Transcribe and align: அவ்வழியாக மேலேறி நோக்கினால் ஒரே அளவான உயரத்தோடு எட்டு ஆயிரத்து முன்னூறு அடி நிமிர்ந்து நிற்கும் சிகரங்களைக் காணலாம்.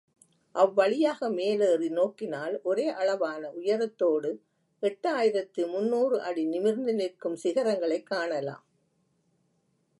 அவ்வழியாக 0.55 1.29
மேலேறி 1.29 1.89
நோக்கினால் 1.89 2.61
ஒரே 2.61 2.87
அளவான 2.87 3.51
உயரத்தோடு 3.51 4.31
எட்டு 4.79 5.09
ஆயிரத்து 5.09 5.67
முன்னூறு 5.67 6.21
அடி 6.21 6.45
நிமிர்ந்து 6.45 6.93
நிற்கும் 6.93 7.37
சிகரங்களைக் 7.43 8.05
காணலாம். 8.05 8.65